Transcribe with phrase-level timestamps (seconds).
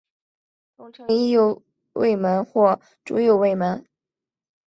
[0.77, 1.61] 通称伊又
[1.93, 3.85] 卫门或猪右卫门。